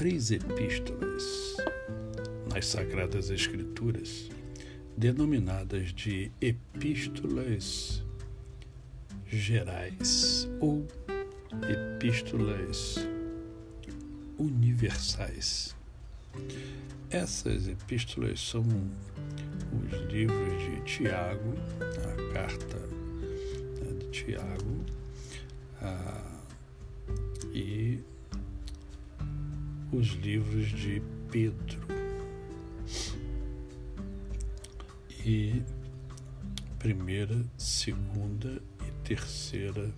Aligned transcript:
três 0.00 0.30
epístolas 0.30 1.58
nas 2.48 2.64
Sagradas 2.64 3.28
Escrituras, 3.28 4.30
denominadas 4.96 5.92
de 5.92 6.32
epístolas 6.40 8.02
gerais 9.26 10.48
ou 10.58 10.88
epístolas 11.68 13.06
universais. 14.38 15.76
Essas 17.10 17.68
epístolas 17.68 18.40
são 18.40 18.64
os 18.64 20.10
livros 20.10 20.62
de 20.62 20.80
Tiago, 20.84 21.52
a 21.78 22.32
carta 22.32 22.78
né, 22.78 23.98
de 23.98 24.06
Tiago, 24.08 24.82
a, 25.82 26.39
os 29.92 30.08
livros 30.08 30.68
de 30.68 31.02
Pedro. 31.30 31.80
E 35.24 35.62
primeira, 36.78 37.44
segunda 37.58 38.62
e 38.86 38.90
terceira 39.04 39.92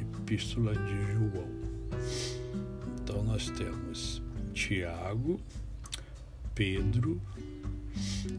epístola 0.00 0.74
de 0.74 1.12
João. 1.12 1.48
Então 3.02 3.22
nós 3.22 3.48
temos 3.50 4.22
Tiago, 4.52 5.40
Pedro 6.54 7.20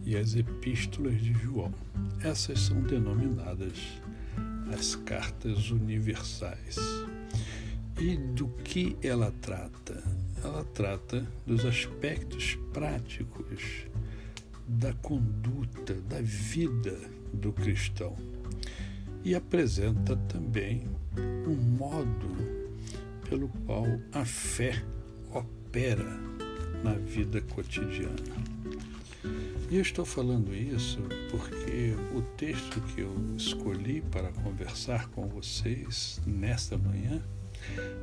e 0.05 0.15
as 0.15 0.35
epístolas 0.35 1.21
de 1.21 1.34
João. 1.34 1.73
Essas 2.21 2.59
são 2.59 2.81
denominadas 2.81 3.77
as 4.73 4.96
cartas 4.96 5.71
universais. 5.71 6.77
E 7.99 8.18
do 8.18 8.48
que 8.63 8.98
ela 9.01 9.31
trata? 9.41 10.03
Ela 10.46 10.63
trata 10.63 11.26
dos 11.43 11.65
aspectos 11.65 12.55
práticos 12.71 13.88
da 14.68 14.93
conduta, 14.93 15.96
da 16.07 16.21
vida 16.21 16.96
do 17.34 17.52
cristão. 17.52 18.15
E 19.24 19.34
apresenta 19.34 20.15
também 20.15 20.84
um 21.48 21.55
modo 21.55 22.27
pelo 23.27 23.49
qual 23.65 23.87
a 24.13 24.24
fé 24.24 24.84
opera 25.34 26.15
na 26.84 26.93
vida 26.93 27.41
cotidiana. 27.41 28.13
E 29.71 29.77
eu 29.77 29.82
estou 29.82 30.05
falando 30.05 30.54
isso 30.54 30.99
porque 31.32 31.96
o 32.15 32.21
texto 32.37 32.80
que 32.82 33.02
eu 33.02 33.15
escolhi 33.35 34.02
para 34.12 34.32
conversar 34.32 35.09
com 35.09 35.27
vocês 35.27 36.21
nesta 36.24 36.77
manhã 36.77 37.24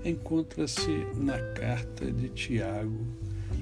encontra-se 0.05 0.91
na 1.15 1.39
carta 1.55 2.11
de 2.11 2.29
Tiago, 2.29 3.07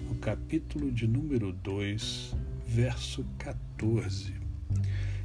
no 0.08 0.14
capítulo 0.16 0.90
de 0.90 1.06
número 1.06 1.52
2, 1.52 2.34
verso 2.66 3.24
14, 3.38 4.34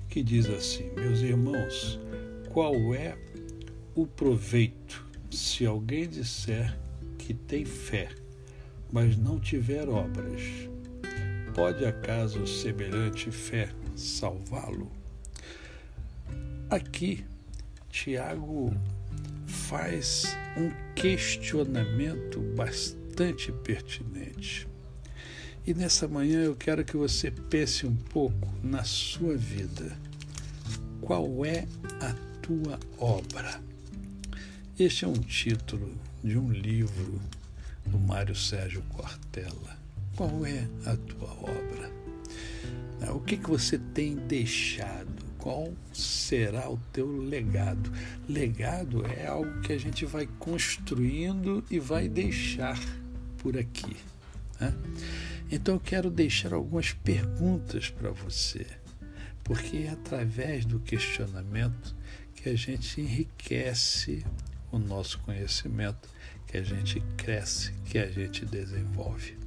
que 0.10 0.24
diz 0.24 0.48
assim: 0.48 0.92
Meus 0.96 1.20
irmãos, 1.22 2.00
qual 2.50 2.94
é 2.94 3.18
o 3.94 4.06
proveito 4.06 5.06
se 5.32 5.66
alguém 5.66 6.08
disser 6.08 6.78
que 7.18 7.34
tem 7.34 7.66
fé? 7.66 8.10
mas 8.96 9.18
não 9.18 9.40
tiver 9.40 9.90
obras, 9.90 10.42
pode 11.54 11.86
acaso 11.86 12.48
semelhante 12.48 13.30
fé 13.30 13.70
salvá-lo? 13.94 14.90
Aqui, 16.70 17.26
Tiago 17.90 18.74
faz 19.70 20.38
um 20.56 20.70
questionamento 20.94 22.40
bastante 22.56 23.52
pertinente. 23.52 24.68
E 25.66 25.74
nessa 25.74 26.08
manhã 26.08 26.44
eu 26.44 26.56
quero 26.56 26.86
que 26.86 26.96
você 26.96 27.32
pense 27.32 27.88
um 27.88 27.96
pouco 27.96 28.54
na 28.64 28.84
sua 28.84 29.36
vida. 29.36 29.98
Qual 31.02 31.44
é 31.44 31.66
a 32.00 32.14
tua 32.44 32.80
obra? 33.00 33.60
Este 34.78 35.04
é 35.04 35.08
um 35.08 35.14
título 35.14 35.98
de 36.24 36.38
um 36.38 36.52
livro 36.52 37.20
do 37.88 37.98
Mário 37.98 38.36
Sérgio 38.36 38.84
Cortella. 38.90 39.78
Qual 40.16 40.46
é 40.46 40.68
a 40.86 40.96
tua 40.96 41.32
obra? 41.42 41.92
O 43.12 43.20
que, 43.20 43.38
que 43.38 43.50
você 43.50 43.80
tem 43.80 44.16
deixado? 44.16 45.26
Qual 45.46 45.72
será 45.94 46.68
o 46.72 46.78
teu 46.92 47.06
legado? 47.06 47.92
Legado 48.28 49.06
é 49.06 49.28
algo 49.28 49.62
que 49.62 49.74
a 49.74 49.78
gente 49.78 50.04
vai 50.04 50.28
construindo 50.40 51.64
e 51.70 51.78
vai 51.78 52.10
deixar 52.10 52.80
por 53.38 53.56
aqui. 53.56 53.96
Né? 54.60 54.74
Então 55.52 55.76
eu 55.76 55.80
quero 55.80 56.10
deixar 56.10 56.52
algumas 56.52 56.94
perguntas 56.94 57.92
para 57.92 58.10
você, 58.10 58.66
porque 59.44 59.78
é 59.78 59.90
através 59.90 60.66
do 60.66 60.80
questionamento 60.80 61.96
que 62.34 62.50
a 62.50 62.56
gente 62.56 63.00
enriquece 63.00 64.26
o 64.72 64.80
nosso 64.80 65.20
conhecimento 65.20 66.10
que 66.48 66.58
a 66.58 66.64
gente 66.64 67.00
cresce, 67.18 67.72
que 67.86 68.00
a 68.00 68.10
gente 68.10 68.44
desenvolve. 68.48 69.38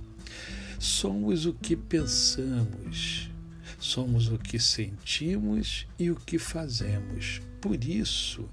Somos 0.79 1.45
o 1.45 1.53
que 1.55 1.75
pensamos, 1.75 3.28
somos 3.79 4.29
o 4.29 4.39
que 4.39 4.59
sentimos 4.59 5.87
e 5.99 6.11
o 6.11 6.17
que 6.17 6.39
fazemos. 6.39 7.41
Por 7.61 7.83
isso, 7.83 8.49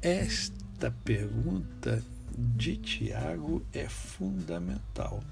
esta 0.00 0.90
pergunta 1.04 2.02
de 2.36 2.76
Tiago 2.76 3.64
é 3.72 3.88
fundamental. 3.88 5.22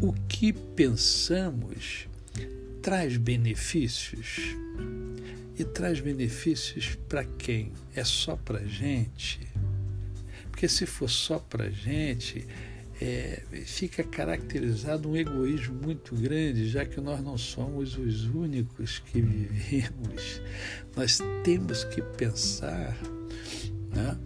O 0.00 0.12
que 0.28 0.52
pensamos 0.52 2.06
traz 2.82 3.16
benefícios? 3.16 4.38
E 5.56 5.64
traz 5.64 6.00
benefícios 6.00 6.96
para 7.08 7.24
quem? 7.24 7.72
É 7.94 8.04
só 8.04 8.36
para 8.36 8.66
gente? 8.66 9.40
Porque 10.50 10.68
se 10.68 10.86
for 10.86 11.08
só 11.08 11.38
para 11.38 11.70
gente, 11.70 12.46
é, 13.04 13.42
fica 13.66 14.02
caracterizado 14.02 15.10
um 15.10 15.14
egoísmo 15.14 15.74
muito 15.74 16.14
grande, 16.16 16.66
já 16.66 16.86
que 16.86 16.98
nós 17.02 17.22
não 17.22 17.36
somos 17.36 17.98
os 17.98 18.24
únicos 18.24 18.98
que 18.98 19.20
vivemos. 19.20 20.40
Nós 20.96 21.18
temos 21.42 21.84
que 21.84 22.00
pensar 22.00 22.96
né, 23.94 24.18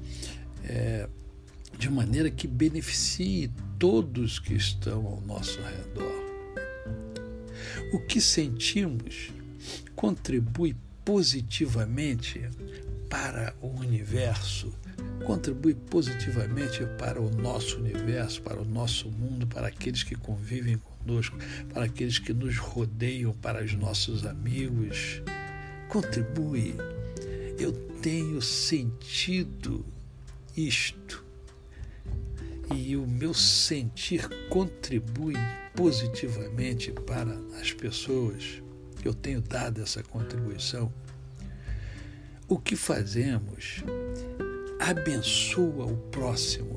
é, 0.64 1.08
de 1.76 1.90
maneira 1.90 2.30
que 2.30 2.46
beneficie 2.46 3.50
todos 3.80 4.38
que 4.38 4.54
estão 4.54 5.04
ao 5.06 5.20
nosso 5.22 5.58
redor. 5.60 6.28
O 7.92 7.98
que 8.06 8.20
sentimos 8.20 9.32
contribui 9.96 10.76
positivamente 11.04 12.48
para 13.10 13.56
o 13.60 13.68
universo 13.68 14.72
contribui 15.24 15.74
positivamente 15.74 16.84
para 16.98 17.20
o 17.20 17.30
nosso 17.30 17.78
universo, 17.78 18.42
para 18.42 18.60
o 18.60 18.64
nosso 18.64 19.10
mundo, 19.10 19.46
para 19.46 19.68
aqueles 19.68 20.02
que 20.02 20.14
convivem 20.14 20.78
conosco, 20.78 21.36
para 21.72 21.84
aqueles 21.84 22.18
que 22.18 22.32
nos 22.32 22.56
rodeiam, 22.58 23.32
para 23.34 23.64
os 23.64 23.74
nossos 23.74 24.24
amigos. 24.26 25.22
Contribui. 25.88 26.74
Eu 27.58 27.72
tenho 28.00 28.40
sentido 28.40 29.84
isto. 30.56 31.24
E 32.74 32.96
o 32.96 33.06
meu 33.06 33.32
sentir 33.32 34.28
contribui 34.50 35.34
positivamente 35.74 36.92
para 36.92 37.32
as 37.60 37.72
pessoas. 37.72 38.62
Eu 39.04 39.14
tenho 39.14 39.40
dado 39.40 39.80
essa 39.80 40.02
contribuição. 40.02 40.92
O 42.46 42.58
que 42.58 42.76
fazemos 42.76 43.82
abençoa 44.88 45.84
o 45.84 45.96
próximo. 46.10 46.76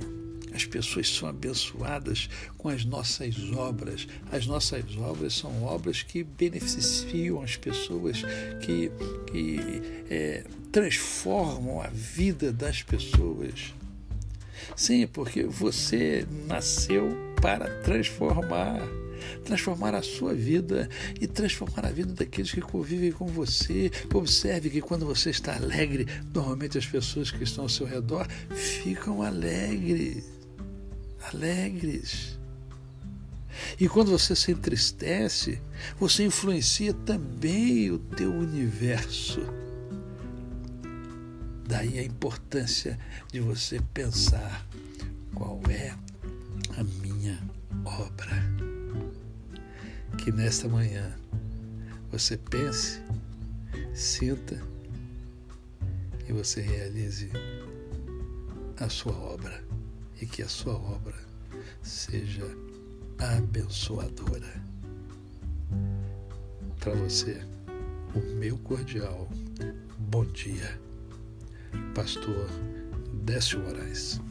As 0.53 0.65
pessoas 0.65 1.07
são 1.07 1.29
abençoadas 1.29 2.29
com 2.57 2.67
as 2.67 2.83
nossas 2.83 3.35
obras. 3.53 4.05
As 4.29 4.45
nossas 4.45 4.97
obras 4.97 5.33
são 5.33 5.63
obras 5.63 6.03
que 6.03 6.21
beneficiam 6.21 7.41
as 7.41 7.55
pessoas, 7.55 8.21
que, 8.59 8.91
que 9.31 9.59
é, 10.09 10.43
transformam 10.73 11.81
a 11.81 11.87
vida 11.87 12.51
das 12.51 12.83
pessoas. 12.83 13.73
Sim, 14.75 15.07
porque 15.07 15.43
você 15.43 16.27
nasceu 16.47 17.17
para 17.41 17.81
transformar 17.81 18.81
transformar 19.43 19.95
a 19.95 20.01
sua 20.01 20.33
vida 20.33 20.89
e 21.19 21.27
transformar 21.27 21.85
a 21.85 21.91
vida 21.91 22.13
daqueles 22.13 22.51
que 22.51 22.61
convivem 22.61 23.11
com 23.11 23.27
você. 23.27 23.91
Observe 24.13 24.69
que 24.69 24.81
quando 24.81 25.05
você 25.05 25.29
está 25.29 25.55
alegre, 25.55 26.07
normalmente 26.33 26.77
as 26.77 26.85
pessoas 26.85 27.31
que 27.31 27.43
estão 27.43 27.65
ao 27.65 27.69
seu 27.69 27.85
redor 27.85 28.27
ficam 28.49 29.21
alegres. 29.21 30.25
Alegres. 31.33 32.39
E 33.79 33.87
quando 33.87 34.11
você 34.11 34.35
se 34.35 34.51
entristece, 34.51 35.59
você 35.99 36.25
influencia 36.25 36.93
também 36.93 37.91
o 37.91 37.99
teu 37.99 38.31
universo. 38.33 39.41
Daí 41.67 41.99
a 41.99 42.03
importância 42.03 42.99
de 43.31 43.39
você 43.39 43.79
pensar 43.93 44.65
qual 45.33 45.61
é 45.69 45.95
a 46.77 46.83
minha 46.83 47.39
obra. 47.85 48.50
Que 50.23 50.31
nesta 50.31 50.67
manhã 50.67 51.17
você 52.11 52.37
pense, 52.37 53.01
sinta 53.91 54.61
e 56.29 56.31
você 56.31 56.61
realize 56.61 57.27
a 58.79 58.87
sua 58.87 59.13
obra 59.13 59.63
e 60.21 60.27
que 60.27 60.43
a 60.43 60.47
sua 60.47 60.75
obra 60.75 61.15
seja 61.81 62.45
abençoadora. 63.17 64.63
Para 66.79 66.93
você, 66.93 67.41
o 68.13 68.19
meu 68.37 68.59
cordial 68.59 69.27
bom 69.97 70.25
dia, 70.25 70.79
Pastor 71.95 72.47
Décio 73.23 73.59
Moraes. 73.59 74.21